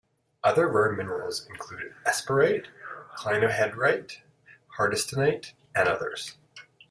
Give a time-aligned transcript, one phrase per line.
[0.43, 2.65] Other rare minerals include esperite,
[3.19, 4.21] clinohedrite,
[4.79, 6.37] hardystonite, and others.